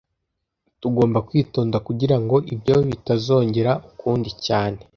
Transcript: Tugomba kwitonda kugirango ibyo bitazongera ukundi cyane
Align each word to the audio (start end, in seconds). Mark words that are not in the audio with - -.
Tugomba 0.81 1.17
kwitonda 1.27 1.77
kugirango 1.87 2.35
ibyo 2.53 2.75
bitazongera 2.89 3.71
ukundi 3.91 4.29
cyane 4.45 4.79